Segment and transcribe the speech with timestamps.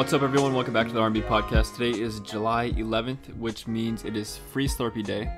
[0.00, 0.54] What's up, everyone?
[0.54, 1.76] Welcome back to the R&B podcast.
[1.76, 5.30] Today is July 11th, which means it is Free Slurpee Day.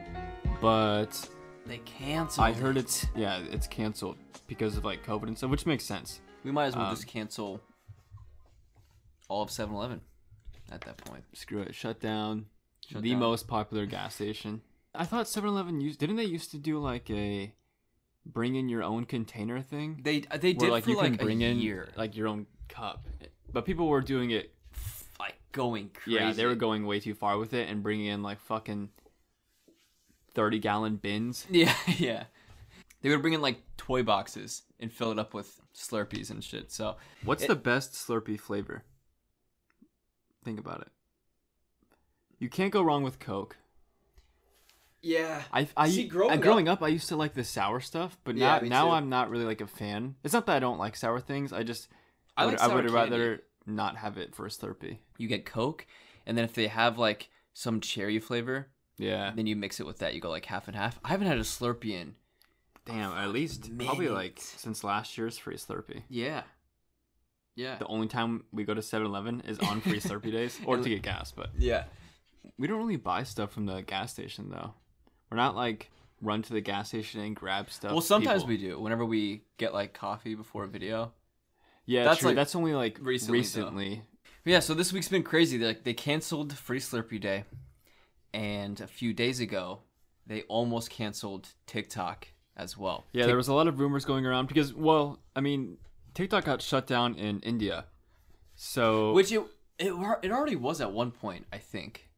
[0.61, 1.29] But
[1.67, 2.47] They canceled.
[2.47, 2.85] I heard it.
[2.85, 6.21] it's yeah, it's canceled because of like COVID and stuff, which makes sense.
[6.45, 7.61] We might as well um, just cancel
[9.29, 10.01] all of 7-Eleven
[10.71, 11.25] at that point.
[11.33, 12.47] Screw it, shut down
[12.89, 13.19] Shut the down.
[13.19, 14.63] most popular gas station.
[14.95, 17.53] I thought 7-Eleven used didn't they used to do like a
[18.25, 20.03] bring in your own container thing?
[20.05, 22.47] They they did like for you like can bring a in year, like your own
[22.69, 23.09] cup.
[23.53, 24.55] But people were doing it
[25.21, 26.19] like going crazy.
[26.19, 28.89] Yeah, they were going way too far with it and bringing in like fucking
[30.35, 31.47] 30 gallon bins.
[31.51, 32.25] Yeah, yeah.
[33.03, 36.71] They would bring in like toy boxes and fill it up with Slurpees and shit.
[36.73, 38.85] So What's It- the best Slurpee flavor?
[40.45, 40.89] Think about it.
[42.39, 43.57] You can't go wrong with Coke.
[45.03, 48.17] yeah, I, I See, growing uh, growing up, I used to like the sour stuff,
[48.25, 48.91] but Yeah, now now.
[48.91, 50.17] I'm not really like a fan.
[50.25, 51.53] It's not that I don't like sour things.
[51.53, 51.89] I just
[52.37, 54.99] I would, like I would rather not have it for a Slurpee.
[55.19, 55.87] you get Coke,
[56.27, 59.33] and then if they have like some cherry flavor, Yeah.
[59.35, 60.15] then you mix it with that.
[60.15, 60.99] You go like half and half.
[61.05, 62.15] I haven't had a Slurpee in.
[62.85, 66.03] Damn, at least probably like since last year's free Slurpee.
[66.09, 66.43] Yeah,
[67.55, 70.89] yeah, The only time we go to 7-Eleven is on free Slurpee days or to
[70.89, 71.85] get gas, but yeah.
[72.59, 74.73] We don't really buy stuff from the gas station though.
[75.31, 77.93] We're not like run to the gas station and grab stuff.
[77.93, 78.49] Well, sometimes people.
[78.49, 78.81] we do.
[78.81, 81.13] Whenever we get like coffee before a video.
[81.93, 84.03] Yeah, that's that's like That's only like recently, recently.
[84.45, 85.59] yeah, so this week's been crazy.
[85.59, 87.45] They like they canceled Free Slurpee Day,
[88.35, 89.81] and a few days ago,
[90.27, 93.05] they almost canceled TikTok as well.
[93.13, 95.79] Yeah, Tik- there was a lot of rumors going around because, well, I mean,
[96.15, 97.87] TikTok got shut down in India,
[98.55, 99.41] so which it,
[99.79, 102.09] it it already was at one point, I think.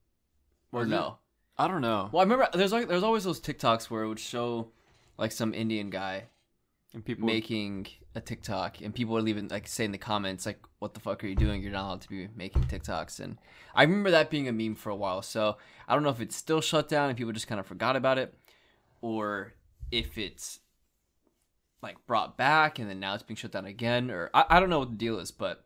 [0.72, 0.91] Or Was it?
[0.91, 1.19] no?
[1.56, 2.08] I don't know.
[2.11, 4.72] Well, I remember there's like there's always those TikToks where it would show
[5.17, 6.25] like some Indian guy
[6.92, 7.86] And people making
[8.17, 11.23] a TikTok, and people would even like say in the comments like, "What the fuck
[11.25, 11.63] are you doing?
[11.63, 13.39] You're not allowed to be making TikToks." And
[13.75, 15.20] I remember that being a meme for a while.
[15.23, 15.57] So
[15.89, 18.19] I don't know if it's still shut down and people just kind of forgot about
[18.19, 18.35] it,
[19.01, 19.55] or
[19.91, 20.61] if it's
[21.83, 24.70] like brought back and then now it's being shut down again, or I, I don't
[24.70, 25.64] know what the deal is, but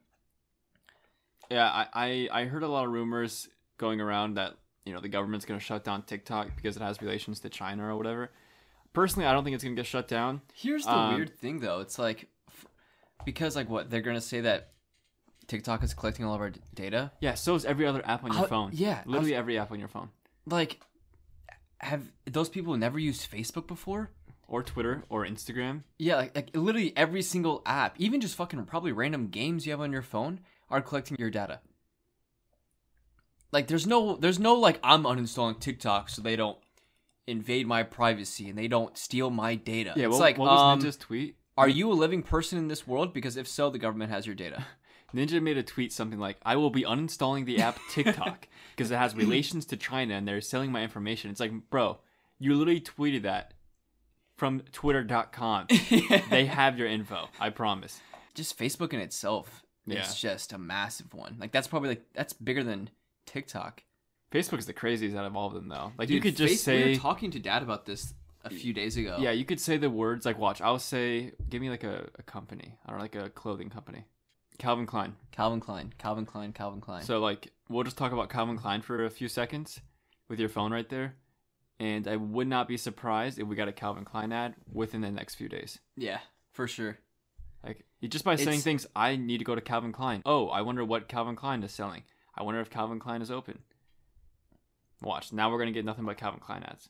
[1.50, 3.48] Yeah, I, I I heard a lot of rumors
[3.78, 7.00] going around that you know the government's going to shut down TikTok because it has
[7.02, 8.30] relations to China or whatever.
[8.94, 10.40] Personally, I don't think it's going to get shut down.
[10.54, 11.80] here's the Um, weird thing though.
[11.80, 12.26] It's like
[13.24, 14.72] because like what they're gonna say that
[15.46, 17.12] TikTok is collecting all of our d- data.
[17.20, 18.70] Yeah, so is every other app on your How- phone.
[18.72, 20.10] yeah, I literally every app on your phone.
[20.46, 20.80] Like,
[21.78, 24.10] have those people never used Facebook before?
[24.50, 25.82] or Twitter or Instagram.
[25.98, 29.80] Yeah, like, like literally every single app, even just fucking probably random games you have
[29.82, 30.40] on your phone,
[30.70, 31.60] are collecting your data.
[33.52, 36.58] Like, there's no, there's no like I'm uninstalling TikTok so they don't
[37.26, 39.92] invade my privacy and they don't steal my data.
[39.96, 41.36] Yeah, it's what, like, what was um, Ninja's tweet?
[41.58, 43.12] Are you a living person in this world?
[43.12, 44.64] Because if so, the government has your data.
[45.14, 48.46] Ninja made a tweet something like, "I will be uninstalling the app TikTok
[48.76, 51.98] because it has relations to China and they're selling my information." It's like, bro,
[52.38, 53.54] you literally tweeted that
[54.36, 55.66] from Twitter.com.
[56.30, 57.28] they have your info.
[57.40, 58.00] I promise.
[58.34, 60.02] just Facebook in itself Yeah.
[60.02, 61.36] is just a massive one.
[61.40, 62.90] Like that's probably like that's bigger than
[63.26, 63.82] TikTok.
[64.30, 65.92] Facebook is the craziest out of all of them, though.
[65.96, 68.12] Like you could just Face- we say, were talking to Dad about this
[68.44, 68.56] a hmm.
[68.56, 69.18] few days ago.
[69.20, 70.60] yeah, you could say the words like, watch.
[70.60, 72.78] I'll say, give me like a, a company.
[72.84, 74.04] I don't know, like a clothing company.
[74.58, 75.14] Calvin Klein.
[75.30, 77.02] Calvin Klein, Calvin Klein, Calvin Klein.
[77.02, 79.80] So like we'll just talk about Calvin Klein for a few seconds
[80.28, 81.14] with your phone right there.
[81.80, 85.12] And I would not be surprised if we got a Calvin Klein ad within the
[85.12, 85.78] next few days.
[85.96, 86.18] yeah,
[86.52, 86.98] for sure.
[87.64, 90.22] Like just by saying It's- things, I need to go to Calvin Klein.
[90.26, 92.02] Oh, I wonder what Calvin Klein is selling.
[92.34, 93.60] I wonder if Calvin Klein is open.
[95.00, 95.32] Watch.
[95.32, 96.88] Now we're gonna get nothing but Calvin Klein ads.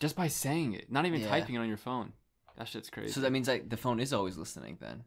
[0.00, 1.28] Just by saying it, not even Yeah.
[1.28, 2.12] typing it on your phone.
[2.56, 3.12] That shit's crazy.
[3.12, 5.04] So that means like the phone is always listening then,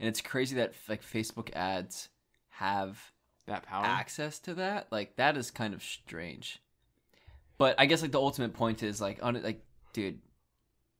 [0.00, 2.08] and it's crazy that like Facebook ads
[2.48, 3.12] have
[3.46, 3.84] that power.
[3.84, 4.90] access to that.
[4.90, 6.60] Like that is kind of strange.
[7.58, 10.20] But I guess like the ultimate point is like on like dude,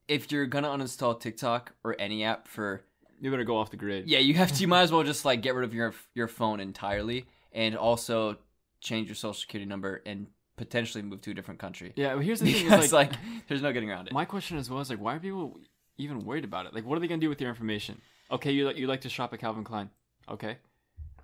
[0.09, 2.85] if you're gonna uninstall TikTok or any app for
[3.21, 4.09] You better go off the grid.
[4.09, 4.61] Yeah, you have to.
[4.61, 8.39] You might as well just like get rid of your your phone entirely, and also
[8.81, 10.27] change your social security number and
[10.57, 11.93] potentially move to a different country.
[11.97, 12.15] Yeah.
[12.15, 14.13] But here's the thing: Because is like, like, there's no getting around it.
[14.13, 15.59] my question as well is like, why are people
[15.99, 16.75] even worried about it?
[16.75, 18.01] Like, what are they gonna do with your information?
[18.31, 19.91] Okay, you like you like to shop at Calvin Klein.
[20.31, 20.59] Okay.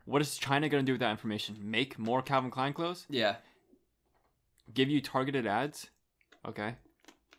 [0.04, 1.56] What is China gonna do with that information?
[1.62, 3.06] Make more Calvin Klein clothes?
[3.10, 3.36] yeah,
[4.72, 5.88] Give you targeted ads?
[6.46, 6.74] Okay.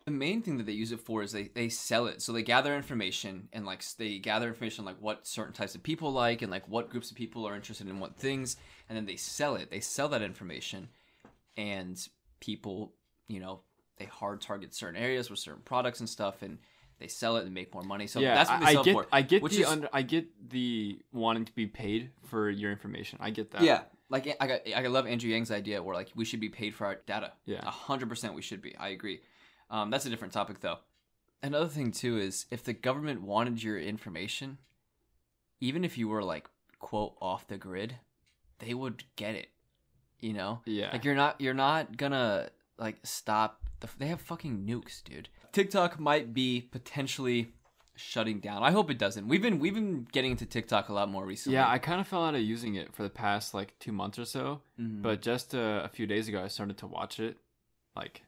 [0.05, 2.21] the main thing that they use it for is they they sell it.
[2.21, 6.11] So they gather information and like they gather information like what certain types of people
[6.11, 8.57] like and like what groups of people are interested in what things,
[8.87, 9.69] and then they sell it.
[9.69, 10.89] They sell that information,
[11.57, 11.99] and
[12.39, 12.93] people,
[13.27, 13.61] you know,
[13.97, 16.57] they hard target certain areas with certain products and stuff, and
[16.99, 18.07] they sell it and make more money.
[18.07, 19.05] So yeah, that's what they I, sell I get, for.
[19.11, 22.71] I get which the is- under, I get the wanting to be paid for your
[22.71, 23.19] information.
[23.21, 23.61] I get that.
[23.61, 26.73] Yeah, like I got, I love Andrew Yang's idea where like we should be paid
[26.73, 27.33] for our data.
[27.45, 27.59] Yeah.
[27.63, 28.75] a hundred percent we should be.
[28.77, 29.21] I agree.
[29.69, 30.77] Um, that's a different topic though.
[31.43, 34.57] Another thing too is if the government wanted your information,
[35.61, 36.49] even if you were like
[36.79, 37.97] quote off the grid,
[38.59, 39.47] they would get it.
[40.21, 40.89] You know, Yeah.
[40.91, 43.61] like you're not you're not gonna like stop.
[43.79, 45.29] The, they have fucking nukes, dude.
[45.53, 47.53] TikTok might be potentially
[47.95, 48.61] shutting down.
[48.63, 49.27] I hope it doesn't.
[49.27, 51.55] We've been we've been getting into TikTok a lot more recently.
[51.55, 54.19] yeah, I kind of fell out of using it for the past like two months
[54.19, 54.61] or so.
[54.79, 55.01] Mhm.
[55.01, 57.37] But just uh, a few days ago, I started to watch it,
[57.95, 58.23] like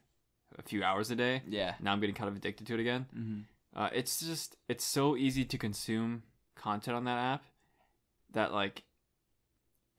[0.58, 1.42] a few hours a day.
[1.48, 1.74] yeah.
[1.80, 3.06] Now I'm getting kind of addicted to it again.
[3.16, 3.40] Mm-hmm.
[3.74, 6.22] Uh, it's just it's so easy to consume
[6.54, 7.44] content on that app
[8.32, 8.82] that like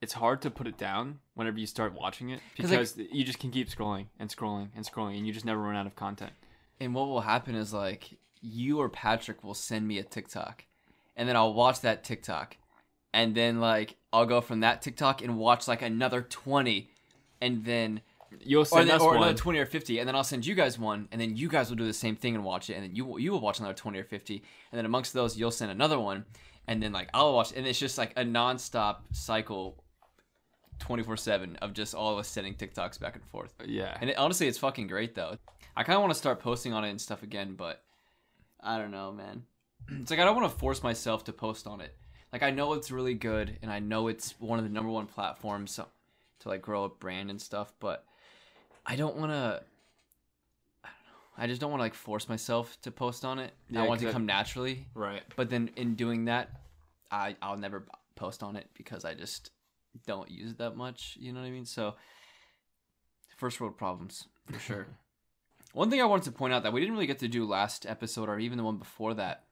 [0.04, 3.24] it's hard to put it down whenever you start watching it 'Cause, like- because you
[3.24, 5.96] just can keep scrolling and scrolling and scrolling and you just never run out of
[5.96, 6.32] content.
[6.80, 10.64] And what will happen is like you or Patrick will send me a TikTok,
[11.16, 12.56] and then I'll watch that TikTok,
[13.12, 16.90] and then like I'll go from that TikTok and watch like another twenty,
[17.40, 18.02] and then
[18.40, 19.16] You'll or, send then, us or one.
[19.18, 21.70] another twenty or fifty, and then I'll send you guys one, and then you guys
[21.70, 23.74] will do the same thing and watch it, and then you you will watch another
[23.74, 24.36] twenty or fifty,
[24.70, 26.24] and then amongst those you'll send another one,
[26.66, 29.78] and then like I'll watch, and it's just like a nonstop cycle.
[30.80, 33.54] 24 7 of just all of us sending TikToks back and forth.
[33.66, 33.96] yeah.
[34.00, 35.36] And it, honestly, it's fucking great though.
[35.76, 37.82] I kind of want to start posting on it and stuff again, but
[38.60, 39.44] I don't know, man.
[40.00, 41.94] It's like I don't want to force myself to post on it.
[42.32, 45.06] Like I know it's really good, and I know it's one of the number one
[45.06, 45.86] platforms to,
[46.48, 48.04] like grow a brand and stuff, but
[48.86, 49.62] I don't want to.
[50.82, 51.28] I don't know.
[51.38, 53.52] I just don't want to like force myself to post on it.
[53.70, 54.86] Yeah, I want it to come naturally.
[54.94, 55.22] right.
[55.36, 56.50] But then in doing that,
[57.10, 57.84] I I'll never
[58.16, 59.50] post on it because I just
[60.06, 61.16] don't use it that much.
[61.20, 61.64] You know what I mean?
[61.66, 61.94] So
[63.36, 64.86] first world problems for sure.
[65.72, 67.86] one thing I wanted to point out that we didn't really get to do last
[67.86, 69.44] episode or even the one before that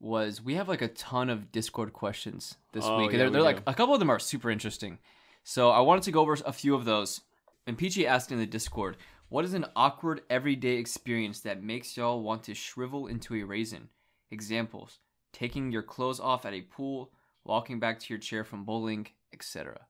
[0.00, 3.12] was we have like a ton of Discord questions this Oh, week.
[3.12, 3.70] Yeah, they're, they're like do.
[3.70, 4.98] a couple of them are super interesting.
[5.44, 7.20] So I wanted to go over a few of those.
[7.66, 8.96] And PG asked in the Discord,
[9.28, 13.88] what is an awkward everyday experience that makes y'all want to shrivel into a raisin?
[14.30, 14.98] Examples:
[15.32, 17.12] taking your clothes off at a pool,
[17.44, 19.06] walking back to your chair from bowling,
[19.40, 19.80] etc.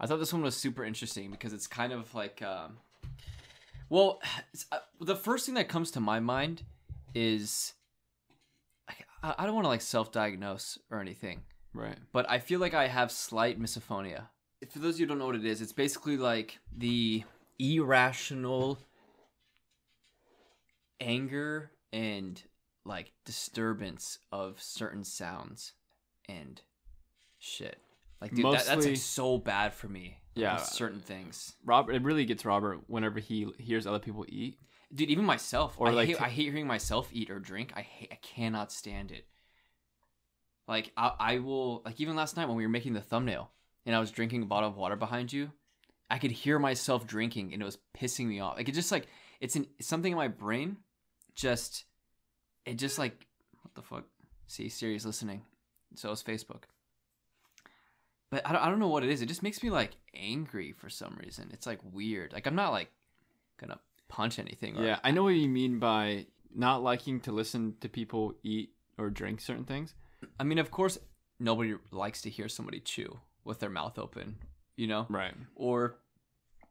[0.00, 2.78] I thought this one was super interesting because it's kind of like, um,
[3.88, 4.20] well,
[4.70, 6.62] uh, the first thing that comes to my mind
[7.14, 7.72] is
[9.22, 11.42] I, I don't want to like self-diagnose or anything,
[11.74, 11.98] Right.
[12.12, 14.28] but I feel like I have slight misophonia.
[14.70, 17.24] For those of you who don't know what it is, it's basically like the
[17.58, 18.78] irrational
[21.00, 22.42] anger and
[22.84, 25.72] like disturbance of certain sounds
[26.28, 26.60] and
[27.38, 27.78] shit.
[28.20, 30.18] Like, dude, that, that's like so bad for me.
[30.34, 30.56] Yeah.
[30.56, 34.56] certain things, Robert, it really gets Robert whenever he hears other people eat.
[34.94, 35.10] dude.
[35.10, 37.72] Even myself, Or I like hate, t- I hate hearing myself eat or drink.
[37.74, 39.26] I hate, I cannot stand it.
[40.68, 43.50] Like I, I will like even last night when we were making the thumbnail
[43.86, 45.50] and I was drinking a bottle of water behind you,
[46.10, 48.56] I could hear myself drinking and it was pissing me off.
[48.56, 49.08] Like it just like
[49.40, 50.76] it's an something in my brain,
[51.34, 51.84] just
[52.64, 53.26] it just like
[53.62, 54.04] what the fuck.
[54.46, 55.42] See, Siri's listening,
[55.94, 56.64] so is Facebook.
[58.30, 59.22] But I don't, I don't know what it is.
[59.22, 61.50] It just makes me like angry for some reason.
[61.52, 62.32] It's like weird.
[62.32, 62.90] Like I'm not like
[63.60, 64.76] gonna punch anything.
[64.78, 68.70] Or, Yeah, I know what you mean by not liking to listen to people eat
[68.98, 69.94] or drink certain things.
[70.38, 70.98] I mean, of course,
[71.40, 74.36] nobody likes to hear somebody chew with their mouth open,
[74.76, 75.34] you know, Right.
[75.54, 75.96] or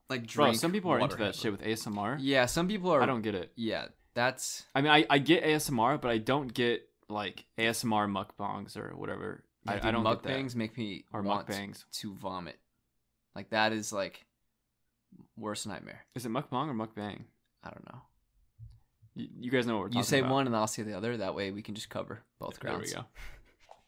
[0.10, 0.60] like Bro, drink.
[0.60, 2.17] some people are into that shit with ASMR.
[2.20, 3.01] Yeah, some people are.
[3.01, 3.51] I don't get it.
[3.55, 8.75] Yeah, that's I mean, I, I get ASMR, but I don't get like ASMR mukbangs
[8.77, 9.43] or whatever.
[9.67, 11.83] Yeah, I, dude, I don't mukbangs make me Or want mukbangs.
[12.01, 12.57] to vomit.
[13.36, 14.25] Like that is like
[15.38, 16.05] worst nightmare.
[16.15, 17.21] Is it mukbang or mukbang?
[17.63, 18.01] I don't know.
[19.15, 20.31] You, you guys know what we're talking You say about.
[20.31, 21.17] one and I'll say the other.
[21.17, 22.91] That way we can just cover both grounds.
[22.91, 23.07] There we go.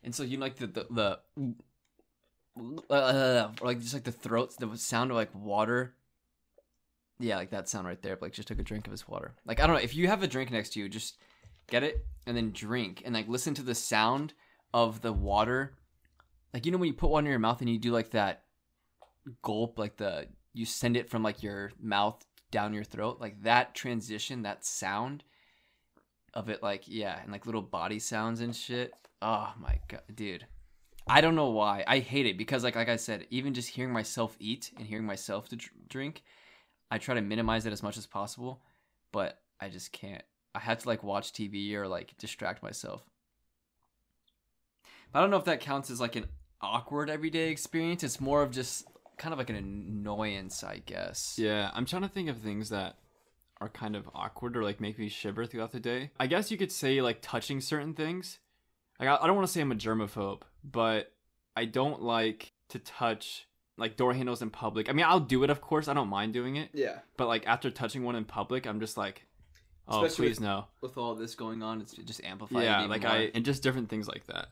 [0.02, 1.20] And so you like the the, the
[2.90, 5.94] uh, or like just like the throats, the sound of like water.
[7.20, 8.16] Yeah, like that sound right there.
[8.16, 9.36] Blake just took a drink of his water.
[9.46, 11.18] Like I don't know if you have a drink next to you, just
[11.68, 14.34] get it and then drink and like listen to the sound
[14.74, 15.74] of the water.
[16.54, 18.44] Like you know when you put one in your mouth and you do like that
[19.42, 23.76] gulp, like the you send it from like your mouth down your throat, like that
[23.76, 25.24] transition, that sound
[26.34, 28.94] of it, like yeah, and like little body sounds and shit.
[29.22, 30.46] Oh my god, dude.
[31.08, 31.84] I don't know why.
[31.88, 35.06] I hate it because like like I said, even just hearing myself eat and hearing
[35.06, 35.58] myself to
[35.88, 36.24] drink,
[36.92, 38.62] I try to minimize it as much as possible,
[39.12, 40.24] but I just can't.
[40.56, 43.04] I had to like watch TV or like distract myself.
[45.12, 46.26] But I don't know if that counts as like an
[46.62, 48.04] awkward everyday experience.
[48.04, 48.86] It's more of just
[49.18, 51.36] kind of like an annoyance, I guess.
[51.38, 52.96] Yeah, I'm trying to think of things that
[53.62, 56.12] are kind of awkward or like make me shiver throughout the day.
[56.20, 58.40] I guess you could say like touching certain things.
[59.00, 61.12] Like I, I don't want to say I'm a germaphobe, but
[61.56, 63.48] I don't like to touch
[63.78, 64.90] like door handles in public.
[64.90, 65.88] I mean, I'll do it, of course.
[65.88, 67.00] I don't mind doing it, Yeah.
[67.18, 69.26] but like after touching one in public, I'm just like,
[69.88, 70.66] oh, Especially please no.
[70.82, 72.64] With all this going on, it's just amplified.
[72.64, 73.12] Yeah, like more.
[73.12, 74.48] I and just different things like that.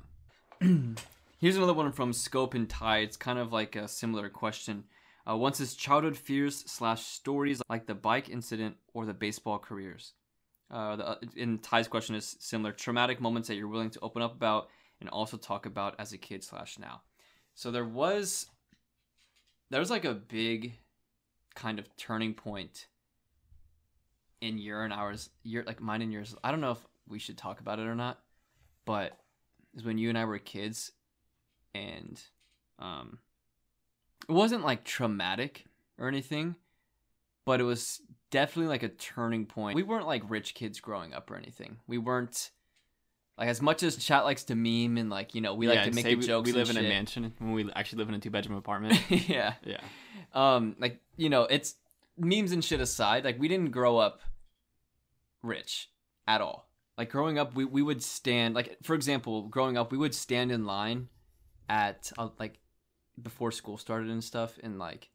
[1.39, 2.99] Here's another one from Scope and Tie.
[2.99, 4.85] It's kind of like a similar question.
[5.29, 10.13] Uh, once his childhood fears slash stories like the bike incident or the baseball careers.
[10.71, 12.71] Uh, the, in Ty's question is similar.
[12.71, 16.17] Traumatic moments that you're willing to open up about and also talk about as a
[16.17, 17.01] kid slash now.
[17.53, 18.47] So there was,
[19.69, 20.73] there was like a big
[21.55, 22.87] kind of turning point
[24.41, 26.35] in your and ours, your like mine and yours.
[26.43, 28.19] I don't know if we should talk about it or not,
[28.85, 29.19] but
[29.75, 30.91] is when you and I were kids,
[31.73, 32.21] and
[32.79, 33.19] um,
[34.27, 35.65] it wasn't like traumatic
[35.99, 36.55] or anything,
[37.45, 39.75] but it was definitely like a turning point.
[39.75, 41.77] We weren't like rich kids growing up or anything.
[41.87, 42.51] We weren't
[43.37, 45.91] like as much as chat likes to meme and like you know we like to
[45.91, 46.47] make the we, jokes.
[46.47, 48.99] We live in a mansion when we actually live in a two bedroom apartment.
[49.09, 49.53] yeah.
[49.63, 49.79] yeah.
[50.33, 51.75] um like you know it's
[52.17, 54.21] memes and shit aside like we didn't grow up
[55.43, 55.89] rich
[56.27, 56.66] at all
[56.97, 60.51] like growing up we, we would stand like for example growing up we would stand
[60.51, 61.07] in line
[61.69, 62.59] at uh, like
[63.21, 65.09] before school started and stuff and like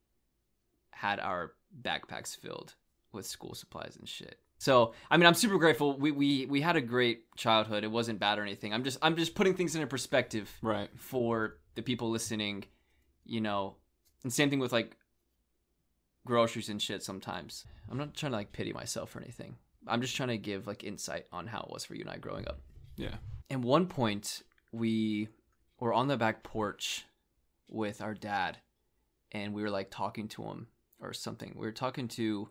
[0.91, 2.75] had our backpacks filled
[3.13, 6.77] with school supplies and shit so i mean i'm super grateful we we, we had
[6.77, 9.87] a great childhood it wasn't bad or anything i'm just i'm just putting things into
[9.87, 10.89] perspective Right.
[10.97, 12.65] for the people listening,
[13.25, 13.77] you know,
[14.23, 14.95] and same thing with like
[16.27, 17.65] groceries and shit sometimes.
[17.91, 19.57] I'm not trying to like pity myself or anything.
[19.87, 22.17] I'm just trying to give like insight on how it was for you and I
[22.17, 22.61] growing up.
[22.97, 23.17] Yeah.
[23.51, 25.29] At one point, we
[25.81, 27.05] were on the back porch
[27.69, 28.59] with our dad
[29.33, 30.69] and we were like talking to him
[31.01, 31.53] or something.
[31.57, 32.49] We were talking to,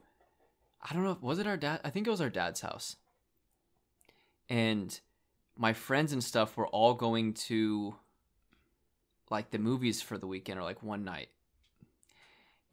[0.81, 1.81] I don't know, was it our dad?
[1.83, 2.97] I think it was our dad's house.
[4.49, 4.99] And
[5.57, 7.95] my friends and stuff were all going to
[9.29, 11.29] like the movies for the weekend or like one night.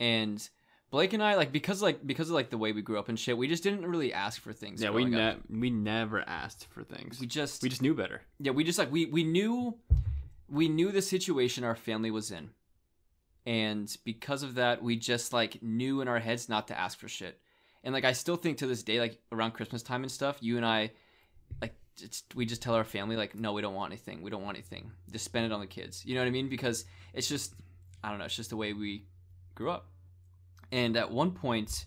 [0.00, 0.46] And
[0.90, 3.18] Blake and I like because like because of like the way we grew up and
[3.18, 4.82] shit, we just didn't really ask for things.
[4.82, 5.38] Yeah, we growing up.
[5.50, 7.20] we never asked for things.
[7.20, 8.22] we just we just knew better.
[8.38, 9.76] yeah we just like we we knew
[10.48, 12.50] we knew the situation our family was in
[13.44, 17.08] and because of that we just like knew in our heads not to ask for
[17.08, 17.38] shit
[17.84, 20.56] and like i still think to this day like around christmas time and stuff you
[20.56, 20.90] and i
[21.60, 24.42] like it's, we just tell our family like no we don't want anything we don't
[24.42, 27.28] want anything just spend it on the kids you know what i mean because it's
[27.28, 27.54] just
[28.02, 29.04] i don't know it's just the way we
[29.54, 29.86] grew up
[30.70, 31.86] and at one point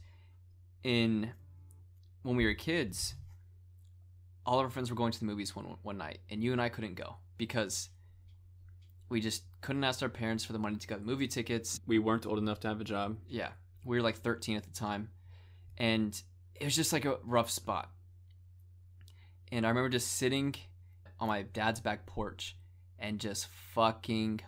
[0.84, 1.32] in
[2.24, 3.16] when we were kids
[4.46, 6.62] all of our friends were going to the movies one one night, and you and
[6.62, 7.90] I couldn't go because
[9.10, 11.80] we just couldn't ask our parents for the money to get the movie tickets.
[11.86, 13.18] We weren't old enough to have a job.
[13.28, 13.50] Yeah,
[13.86, 15.10] we were like 13 at the time,
[15.78, 16.20] and
[16.56, 17.90] it was just like a rough spot.
[19.52, 20.56] And I remember just sitting
[21.20, 22.56] on my dad's back porch
[22.98, 24.42] and just fucking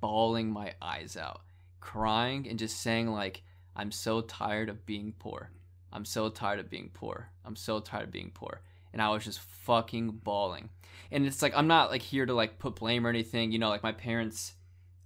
[0.00, 1.42] bawling my eyes out,
[1.80, 3.42] crying and just saying like,
[3.76, 5.50] "I'm so tired of being poor.
[5.92, 7.28] I'm so tired of being poor.
[7.44, 8.60] I'm so tired of being poor."
[8.92, 10.70] And I was just fucking bawling.
[11.10, 13.52] And it's like I'm not like here to like put blame or anything.
[13.52, 14.54] You know, like my parents,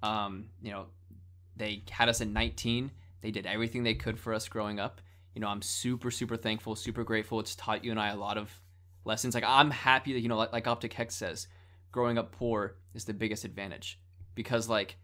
[0.03, 0.87] um, you know,
[1.57, 2.91] they had us at 19.
[3.21, 5.01] They did everything they could for us growing up.
[5.35, 7.41] You know, I'm super, super thankful, super grateful.
[7.41, 8.51] It's taught you and I a lot of
[9.05, 9.35] lessons.
[9.35, 11.49] Like I'm happy that you know, like, like OpTic H3CZ says,
[11.93, 13.99] growing up poor is the biggest advantage
[14.35, 14.97] because like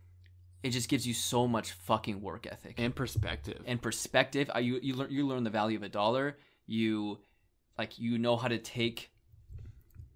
[0.65, 3.63] it just gives you so much fucking work ethic And perspective.
[3.67, 4.51] and perspective.
[4.55, 6.39] Uh, You you learn you learn the value of a dollar.
[6.67, 7.21] You
[7.79, 9.11] like you know how to take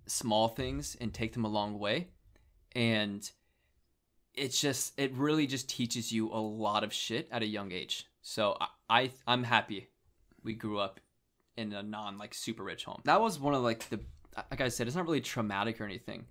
[0.07, 2.09] small things and take them a long way,
[2.75, 3.31] and
[4.35, 8.07] it's just it really just teaches you a lot of shit at a young age.
[8.23, 9.89] So I, I I'm happy
[10.43, 11.01] we grew up
[11.57, 13.01] in a non like super rich home.
[13.05, 14.01] That was one of like the
[14.51, 16.27] like I said, it's not really traumatic or anything.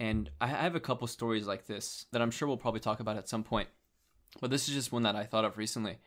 [0.00, 3.18] And I have a couple stories like this that I'm sure we'll probably talk about
[3.18, 3.68] at some point.
[4.40, 5.98] But this is just one that I thought of recently.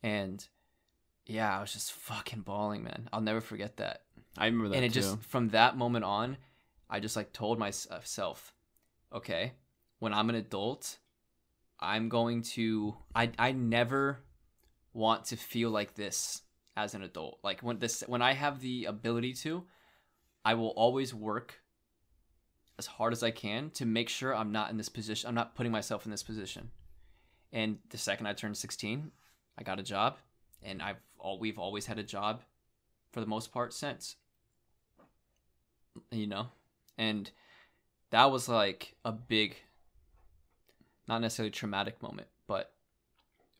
[0.00, 0.46] And
[1.26, 3.08] yeah, I was just fucking bawling, man.
[3.12, 4.02] I'll never forget that.
[4.38, 5.00] I remember that and it too.
[5.00, 6.36] just from that moment on,
[6.88, 8.54] I just like told myself,
[9.12, 9.54] okay,
[9.98, 10.98] when I'm an adult,
[11.80, 14.20] I'm going to I I never
[14.92, 16.42] want to feel like this
[16.76, 17.40] as an adult.
[17.42, 19.64] Like when this when I have the ability to,
[20.44, 21.60] I will always work
[22.78, 25.28] as hard as I can to make sure I'm not in this position.
[25.28, 26.70] I'm not putting myself in this position.
[27.52, 29.10] And the second I turned 16,
[29.58, 30.18] I got a job,
[30.62, 32.42] and I've all we've always had a job
[33.12, 34.16] for the most part since.
[36.10, 36.48] You know,
[36.98, 37.30] and
[38.10, 39.56] that was like a big,
[41.08, 42.72] not necessarily traumatic moment, but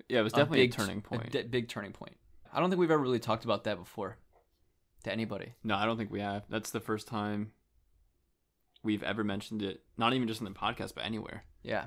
[0.09, 1.51] yeah, it was definitely a, big turning point.
[1.51, 2.17] big turning point.
[2.53, 4.19] I don't think we've ever really talked about that before.
[5.05, 5.55] to anybody.
[5.65, 6.45] No, I don't think we have.
[6.51, 7.53] That's the first time
[8.87, 9.83] we've ever mentioned it.
[9.99, 11.45] Not even just in the podcast, but anywhere.
[11.63, 11.87] Yeah.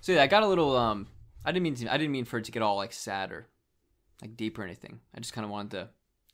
[0.00, 0.76] So yeah, I got a little.
[0.76, 1.08] Um,
[1.44, 1.92] I didn't mean to.
[1.92, 3.48] I didn't mean for it to get all like sad or
[4.22, 5.00] like deep or anything.
[5.14, 5.88] I just kind of wanted to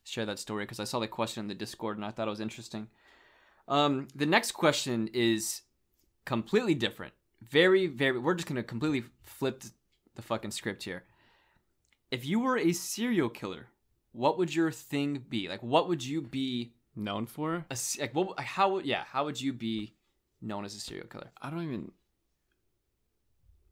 [0.05, 2.31] share that story because I saw the question in the Discord and I thought it
[2.31, 2.89] was interesting.
[3.69, 5.63] Um, the next question is
[6.25, 7.15] completely different.
[7.43, 8.19] Very, very.
[8.19, 9.63] We're just gonna completely flip
[10.17, 11.05] the fucking script here.
[12.11, 13.69] If you were a serial killer,
[14.13, 15.49] what would your thing be?
[15.49, 16.73] Like, what would you be?
[17.01, 17.65] Known for?
[17.71, 18.39] A, like, what?
[18.41, 18.85] How would?
[18.85, 19.95] Yeah, how would you be
[20.43, 21.31] known as a serial killer?
[21.41, 21.93] I don't even.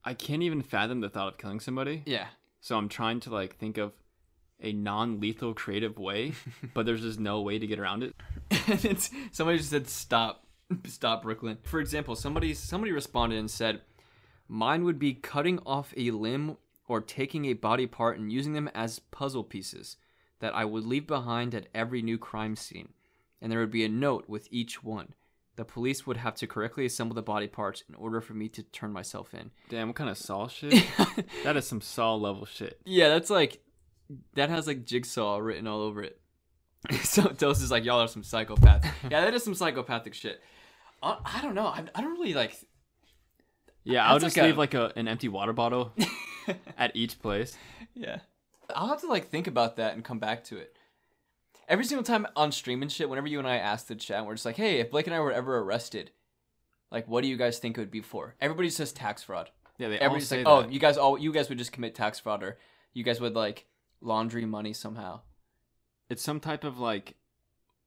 [0.04, 2.02] I can't even fathom the thought of killing somebody.
[2.06, 2.28] Yeah.
[2.60, 3.92] So I'm trying to like think of
[4.60, 6.32] a non-lethal creative way,
[6.74, 8.14] but there's just no way to get around it.
[8.68, 10.44] and it's somebody just said stop
[10.86, 13.80] stop brooklyn for example somebody somebody responded and said
[14.48, 16.56] mine would be cutting off a limb
[16.88, 19.96] or taking a body part and using them as puzzle pieces
[20.40, 22.90] that i would leave behind at every new crime scene
[23.40, 25.14] and there would be a note with each one
[25.56, 28.62] the police would have to correctly assemble the body parts in order for me to
[28.62, 30.72] turn myself in Damn, what kind of Saw shit?
[31.44, 32.80] that is some Saw level shit.
[32.84, 33.60] yeah that's like
[34.34, 36.20] that has like jigsaw written all over it
[37.02, 38.84] so Dose is like, y'all are some psychopaths.
[39.10, 40.40] yeah, that is some psychopathic shit.
[41.02, 41.66] Uh, I don't know.
[41.66, 42.54] I, I don't really like.
[43.82, 45.92] Yeah, I'll just like a- leave like a, an empty water bottle
[46.78, 47.58] at each place.
[47.94, 48.18] Yeah.
[48.74, 50.76] I'll have to like think about that and come back to it.
[51.68, 54.34] Every single time on stream and shit, whenever you and I ask the chat, we're
[54.34, 56.10] just like, hey, if Blake and I were ever arrested,
[56.90, 58.34] like, what do you guys think it would be for?
[58.40, 59.50] Everybody says tax fraud.
[59.76, 60.50] Yeah, they all say like, that.
[60.50, 62.58] oh, you guys all you guys would just commit tax fraud, or
[62.94, 63.66] you guys would like
[64.00, 65.20] laundry money somehow.
[66.10, 67.14] it's some type of like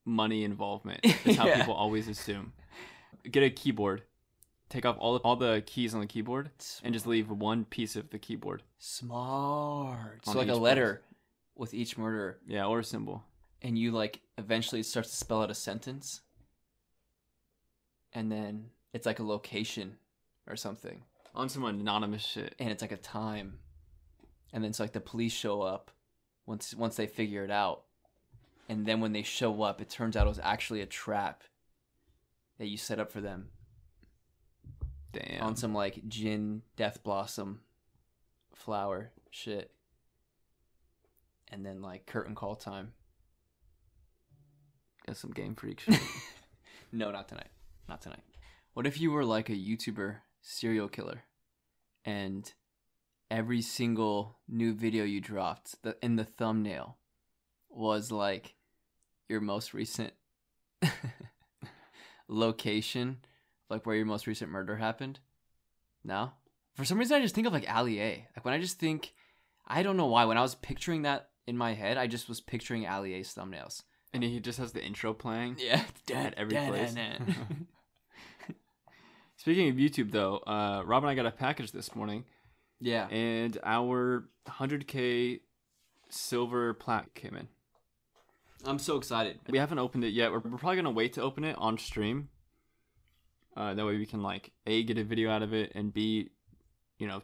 [0.04, 1.00] money involvement.
[1.26, 1.58] Is how Yeah.
[1.58, 2.52] people always assume.
[3.30, 4.02] Get a keyboard,
[4.70, 6.50] take off all all the keys on the keyboard,
[6.82, 8.62] and just leave one piece of the keyboard.
[8.78, 10.24] Smart.
[10.24, 11.02] So like a letter
[11.56, 13.24] with each murder, Yeah, or a symbol.
[13.62, 16.20] And you like eventually it starts to spell out a sentence,
[18.12, 19.96] and then it's like a location
[20.48, 21.02] or something,
[21.34, 22.56] On some anonymous shit.
[22.58, 23.60] and it's like a time,
[24.52, 25.92] and then it's like the police show up
[26.44, 27.84] once once they figure it out,
[28.68, 31.44] and then when they show up, it turns out it was actually a trap
[32.58, 33.48] that you set up for them
[35.12, 35.40] Damn.
[35.42, 37.60] on some like Jhin death blossom
[38.52, 39.70] flower shit,
[41.48, 42.94] and then like curtain call time.
[45.06, 46.00] That's some game freak shit.
[46.94, 47.48] No, not tonight.
[47.88, 48.22] Not tonight.
[48.74, 51.22] What if you were like a YouTuber serial killer
[52.04, 52.52] and
[53.30, 56.98] every single new video you dropped the, in the thumbnail
[57.70, 58.54] was like
[59.26, 60.12] your most recent
[62.28, 63.18] location,
[63.70, 65.18] like where your most recent murder happened?
[66.04, 66.32] No?
[66.74, 68.28] For some reason, I just think of like Ali A.
[68.36, 69.14] Like when I just think,
[69.66, 72.42] I don't know why, when I was picturing that in my head, I just was
[72.42, 73.82] picturing Ali A's thumbnails.
[74.12, 75.56] And he just has the intro playing.
[75.58, 75.82] Yeah.
[76.14, 76.94] At every place.
[79.36, 82.24] Speaking of YouTube, though, uh, Rob and I got a package this morning,
[82.80, 83.08] yeah.
[83.08, 85.40] and our 100k
[86.10, 87.48] silver plaque came in.
[88.64, 89.40] I'm so excited.
[89.48, 90.30] We haven't opened it yet.
[90.30, 92.28] We're, we're probably gonna wait to open it on stream.
[93.56, 96.30] Uh, that way we can like a get a video out of it and b,
[96.98, 97.22] you know,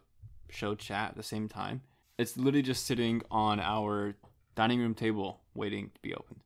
[0.50, 1.82] show chat at the same time.
[2.18, 4.14] It's literally just sitting on our
[4.56, 6.40] dining room table waiting to be opened.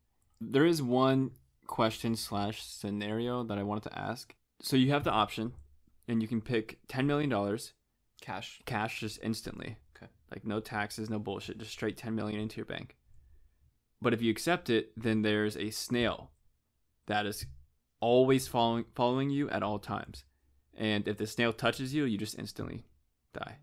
[0.50, 1.32] There is one
[1.66, 4.34] question slash scenario that I wanted to ask.
[4.60, 5.52] So you have the option,
[6.08, 7.72] and you can pick ten million dollars
[8.22, 8.60] Cash.
[8.64, 9.76] cash just instantly.
[9.96, 10.10] Okay.
[10.30, 12.96] Like no taxes, no bullshit, just straight 10 million into your bank.
[14.00, 16.30] But if you accept it, then there's a snail
[17.06, 17.46] that is
[18.00, 20.24] always following following you at all times.
[20.76, 22.84] And if the snail touches you, you just instantly
[23.34, 23.58] die.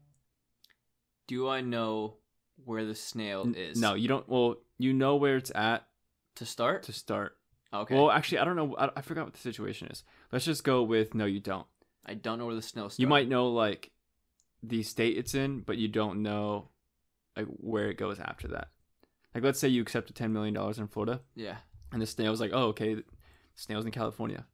[1.28, 2.18] Do I know
[2.64, 3.80] where the snail is?
[3.80, 4.28] No, you don't.
[4.30, 5.88] Well, you know where it's at
[6.40, 6.84] To start?
[6.84, 7.38] to start.
[7.74, 7.96] Okay.
[7.96, 8.76] Well, actually, I don't know.
[8.78, 10.04] I, I forgot what the situation is.
[10.32, 11.68] Let's just go with no, you don't.
[12.06, 13.00] I don't know where the snail starts.
[13.00, 13.92] You might know like
[14.64, 16.70] the state it's in, but you don't know
[17.38, 18.70] like where it goes after that.
[19.36, 21.58] Like let's say you accepted ten million dollars in Florida, Yeah.
[21.92, 23.04] and the snail's like, oh okay, the
[23.56, 24.46] snail's in California,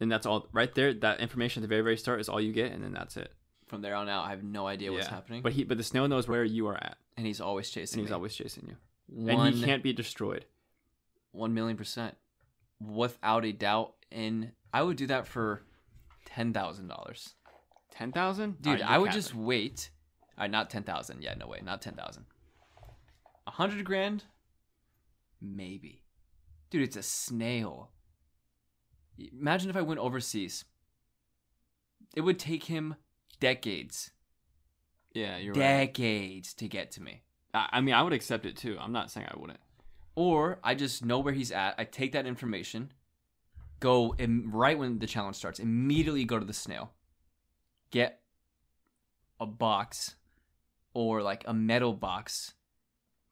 [0.00, 0.92] and that's all right there.
[0.92, 3.32] That information at the very very start is all you get, and then that's it.
[3.66, 5.14] From there on out, I have no idea what's Yeah.
[5.14, 5.42] happening.
[5.42, 8.06] But he, but the snail knows where you are at, and he's always chasing and
[8.06, 8.14] he's me.
[8.16, 8.76] always chasing you,
[9.32, 10.44] one, and he can't be destroyed.
[11.32, 12.16] One million percent,
[12.80, 13.94] without a doubt.
[14.12, 15.62] And I would do that for
[16.24, 17.34] ten thousand dollars,
[17.90, 18.82] Ten thousand, dude.
[18.82, 19.90] I would just wait.
[20.38, 21.22] Uh, not ten thousand.
[21.22, 22.24] Yeah, no way, not ten thousand.
[23.46, 24.24] A hundred grand,
[25.40, 26.02] maybe.
[26.70, 27.90] Dude, it's a snail.
[29.18, 30.64] Imagine if I went overseas.
[32.14, 32.96] It would take him
[33.38, 34.10] decades,
[35.12, 35.86] yeah, you're right.
[35.86, 37.22] decades to get to me.
[37.52, 38.76] I, I mean, I would accept it too.
[38.80, 39.60] I'm not saying I wouldn't.
[40.14, 41.74] Or I just know where he's at.
[41.78, 42.92] I take that information,
[43.78, 46.90] go Im- right when the challenge starts, immediately go to the snail,
[47.90, 48.20] get
[49.38, 50.16] a box
[50.92, 52.54] or like a metal box,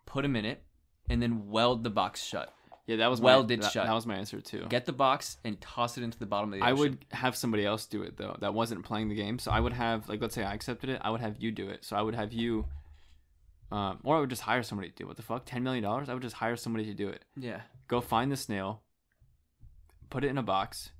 [0.07, 0.63] put him in it,
[1.11, 2.53] and then weld the box shut.
[2.87, 3.87] Yeah, that was Welded my, that, shut.
[3.87, 4.65] That was my answer too.
[4.71, 6.79] Get the box and toss it into the bottom of the I ocean.
[6.79, 8.35] would have somebody else do it though.
[8.41, 9.39] That wasn't playing the game.
[9.39, 10.99] So I would have like let's say I accepted it.
[11.05, 11.85] I would have you do it.
[11.85, 12.65] So I would have you,
[13.71, 15.09] um, or I would just hire somebody to do it.
[15.09, 15.45] What the fuck?
[15.47, 16.09] Ten million dollars?
[16.09, 17.25] I would just hire somebody to do it.
[17.37, 17.61] Yeah.
[17.87, 18.83] Go find the snail,
[20.11, 20.91] put it in a box,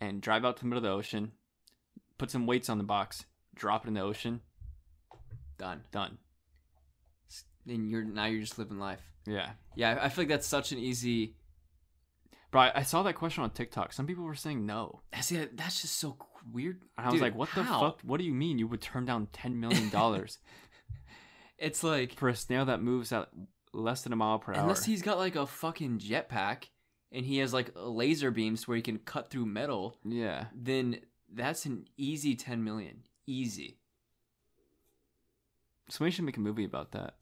[0.00, 1.32] and drive out to the middle of the ocean.
[2.18, 3.24] Put some weights on the box.
[3.54, 4.40] Drop it in the ocean.
[5.58, 5.82] Done.
[5.92, 6.18] Done.
[7.68, 9.00] And you're now you're just living life.
[9.26, 9.50] Yeah.
[9.76, 11.36] Yeah, I I feel like that's such an easy.
[12.50, 13.92] Bro, I, I saw that question on TikTok.
[13.92, 15.00] Some people were saying no.
[15.20, 16.16] See, that- that's just so
[16.52, 16.82] weird.
[16.98, 18.00] And I was like, what the fuck?
[18.02, 19.90] What do you mean you would turn down $10 million
[21.62, 23.28] It's like for a snail that moves at
[23.72, 24.60] less than a mile per hour?
[24.62, 26.64] unless he's got like a fucking jetpack
[27.12, 30.46] and he has like laser beams where he can cut through metal, Yeah.
[30.54, 30.98] then
[31.32, 33.04] that's an easy 10 million.
[33.26, 33.78] Easy.
[35.88, 37.14] Somebody should make a movie about that.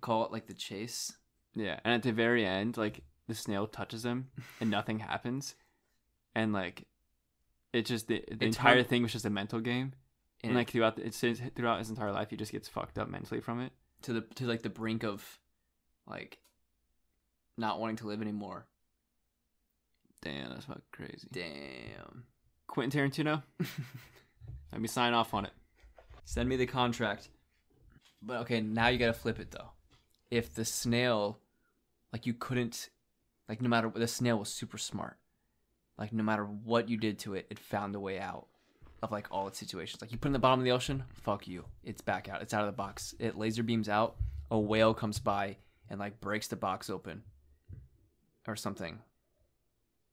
[0.00, 1.12] Call it like the chase.
[1.54, 1.80] Yeah.
[1.84, 4.28] And at the very end, like, the snail touches him
[4.60, 5.54] and nothing happens.
[6.34, 6.84] And, like,
[7.72, 9.94] it just, the, the entire hard- thing was just a mental game.
[10.48, 13.08] And like, throughout, the, it says throughout his entire life, he just gets fucked up
[13.08, 13.72] mentally from it.
[14.02, 15.38] to the to like the brink of
[16.06, 16.38] like
[17.56, 18.66] not wanting to live anymore.
[20.22, 21.28] Damn, that's fucking crazy.
[21.30, 22.24] Damn.
[22.66, 23.42] Quentin Tarantino?
[24.72, 25.52] Let me sign off on it.
[26.24, 27.28] Send me the contract.
[28.20, 29.70] But okay, now you gotta flip it though.
[30.30, 31.38] If the snail,
[32.12, 32.90] like you couldn't,
[33.48, 35.16] like no matter what, the snail was super smart.
[35.96, 38.48] Like no matter what you did to it, it found a way out
[39.02, 40.00] of like all its situations.
[40.00, 41.64] Like you put it in the bottom of the ocean, fuck you.
[41.84, 42.42] It's back out.
[42.42, 43.14] It's out of the box.
[43.18, 44.16] It laser beams out.
[44.50, 45.56] A whale comes by
[45.90, 47.22] and like breaks the box open,
[48.46, 48.98] or something.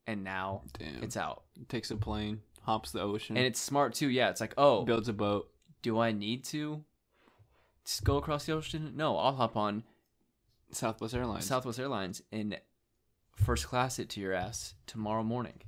[0.05, 1.03] And now Damn.
[1.03, 1.43] it's out.
[1.69, 4.09] takes a plane, hops the ocean, And it's smart too.
[4.09, 5.49] Yeah, it's like oh, builds a boat.
[5.81, 6.83] do I need to
[7.85, 8.93] just go across the ocean?
[8.95, 9.83] No, I'll hop on
[10.71, 11.45] Southwest Airlines.
[11.45, 12.59] Southwest Airlines and
[13.35, 15.61] first class it to your ass tomorrow morning.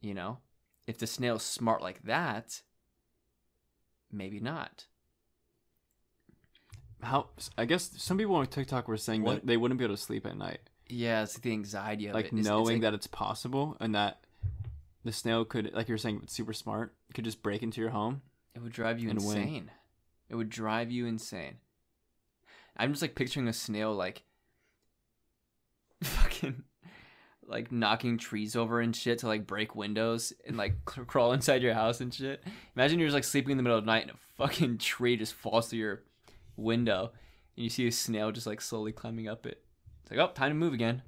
[0.00, 0.38] You know,
[0.86, 2.62] if the snail's smart like that,
[4.10, 4.86] maybe not.
[7.02, 7.30] How?
[7.56, 10.00] I guess some people on TikTok were saying What- that they wouldn't be able to
[10.02, 12.28] sleep at night, Yeah, it's the anxiety of like it.
[12.28, 14.24] It's- it's knowing like- that it's possible and that
[15.04, 17.90] the snail could, like you were saying, it's super smart, could just break into your
[17.90, 18.22] home.
[18.54, 19.38] it would drive you and win.
[19.38, 19.70] insane.
[20.28, 21.58] It would drive you insane.
[22.76, 24.24] I'm just like picturing a snail like
[26.02, 26.64] fucking
[27.50, 31.62] like knocking trees over and shit to like break windows and like c- crawl inside
[31.62, 32.42] your house and shit.
[32.76, 35.16] Imagine you're just like sleeping in the middle of the night and a fucking tree
[35.16, 36.02] just falls through your
[36.56, 37.10] window
[37.56, 39.62] and you see a snail just like slowly climbing up it.
[40.02, 41.02] It's like, oh, time to move again.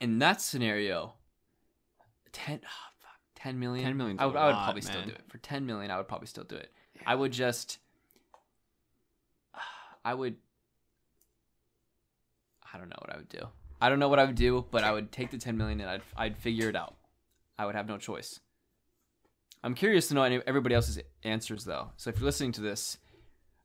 [0.00, 1.14] In that scenario,
[2.32, 2.68] 10, oh,
[3.00, 3.86] fuck, 10 million.
[3.86, 5.22] 10 million's I would, I would lot, probably still do it.
[5.28, 6.70] For 10 million, I would probably still do it.
[7.06, 7.78] I would just,
[10.04, 10.36] I would,
[12.74, 13.48] I don't know what I would do.
[13.80, 15.90] I don't know what I would do, but I would take the 10 million and
[15.90, 16.96] I'd, I'd figure it out.
[17.58, 18.40] I would have no choice.
[19.62, 21.90] I'm curious to know everybody else's answers though.
[21.96, 22.98] So if you're listening to this,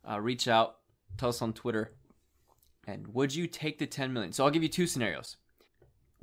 [0.10, 0.78] uh, reach out,
[1.18, 1.94] tell us on Twitter.
[2.88, 4.34] And would you take the 10 million?
[4.34, 5.38] So I'll give you two scenarios.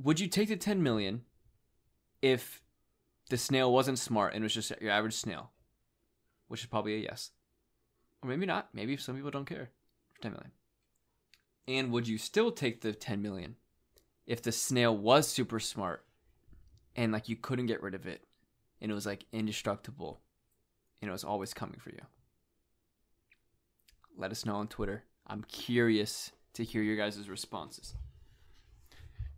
[0.01, 1.21] Would you take the 10 million
[2.21, 2.61] if
[3.29, 5.51] the snail wasn't smart and was just your average snail?
[6.47, 7.31] Which is probably a yes.
[8.21, 8.69] Or maybe not.
[8.73, 9.69] Maybe some people don't care
[10.13, 10.51] for 10 million.
[11.67, 13.55] And would you still take the 10 million
[14.29, 16.05] if the snail was super smart
[16.95, 18.23] and like you couldn't get rid of it
[18.79, 20.21] and it was like indestructible
[21.01, 22.01] and it was always coming for you?
[24.15, 25.03] Let us know on Twitter.
[25.25, 27.95] I'm curious to hear your guys' responses.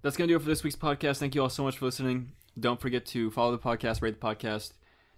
[0.01, 1.19] That's gonna do it for this week's podcast.
[1.19, 2.33] Thank you all so much for listening.
[2.59, 4.73] Don't forget to follow the podcast, rate the podcast,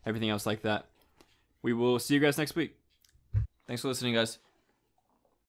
[0.05, 0.85] everything else like that.
[1.63, 2.75] We will see you guys next week.
[3.65, 4.37] Thanks for listening, guys.